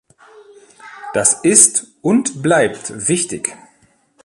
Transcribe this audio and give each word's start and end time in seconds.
Das 1.13 1.43
ist 1.43 1.91
und 2.01 2.41
bleibt 2.41 3.07
wichtig. 3.07 3.55